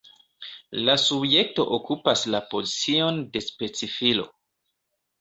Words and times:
La 0.89 0.95
subjekto 1.01 1.67
okupas 1.79 2.25
la 2.37 2.41
pozicion 2.57 3.23
de 3.37 3.47
specifilo. 3.53 4.31